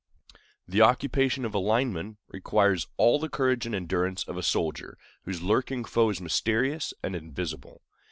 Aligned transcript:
The 0.67 0.81
occupation 0.81 1.45
of 1.45 1.53
a 1.53 1.59
lineman 1.59 2.17
requires 2.29 2.87
all 2.97 3.19
the 3.19 3.29
courage 3.29 3.67
and 3.67 3.75
endurance 3.75 4.23
of 4.23 4.35
a 4.35 4.41
soldier, 4.41 4.97
whose 5.25 5.43
lurking 5.43 5.85
foe 5.85 6.09
is 6.09 6.19
mysterious 6.19 6.91
and 7.03 7.15
invisible. 7.15 7.83